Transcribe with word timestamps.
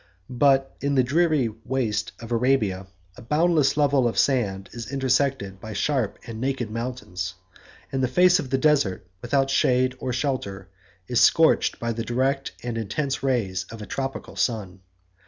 But 0.31 0.75
in 0.81 0.95
the 0.95 1.03
dreary 1.03 1.49
waste 1.63 2.13
of 2.19 2.31
Arabia, 2.31 2.87
a 3.17 3.21
boundless 3.21 3.77
level 3.77 4.07
of 4.07 4.17
sand 4.17 4.67
is 4.73 4.91
intersected 4.91 5.59
by 5.59 5.73
sharp 5.73 6.17
and 6.25 6.41
naked 6.41 6.71
mountains; 6.71 7.35
and 7.91 8.01
the 8.01 8.07
face 8.07 8.39
of 8.39 8.49
the 8.49 8.57
desert, 8.57 9.05
without 9.21 9.51
shade 9.51 9.93
or 9.99 10.11
shelter, 10.11 10.69
is 11.07 11.21
scorched 11.21 11.79
by 11.79 11.93
the 11.93 12.03
direct 12.03 12.51
and 12.63 12.79
intense 12.79 13.21
rays 13.21 13.65
of 13.69 13.79
a 13.79 13.85
tropical 13.85 14.35
sun. 14.35 14.79